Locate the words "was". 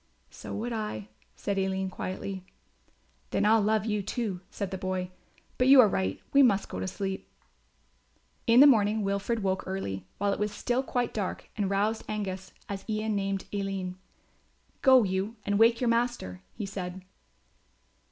10.39-10.51